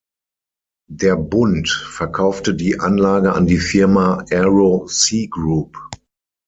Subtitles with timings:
[0.89, 5.77] Der Bund verkaufte die Anlage an die Firma Aero Sea Group.